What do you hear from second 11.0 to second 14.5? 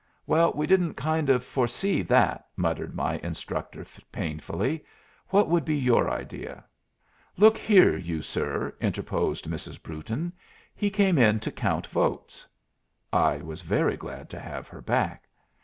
in to count votes." I was very glad to